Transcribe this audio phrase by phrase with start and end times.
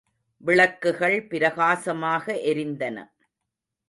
[0.43, 2.97] விளக்குகள் பிரகாசமாக எரிந்தன.